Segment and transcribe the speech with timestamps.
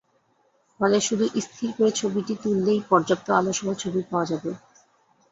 [0.79, 4.51] ফলে শুধু স্থির করে ছবি তুললেই পর্যাপ্ত আলোসহ ছবি পাওয়া যাবে।